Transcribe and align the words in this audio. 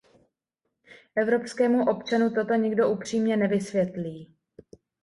Evropskému 1.15 1.85
občanu 1.85 2.33
toto 2.33 2.53
nikdo 2.53 2.89
upřímně 2.89 3.37
nevysvětlí. 3.37 4.35